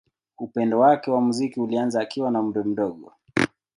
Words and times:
Upendo 0.37 0.79
wake 0.79 1.11
wa 1.11 1.21
muziki 1.21 1.59
ulianza 1.59 2.01
akiwa 2.01 2.31
na 2.31 2.39
umri 2.39 2.63
mdogo. 2.63 3.13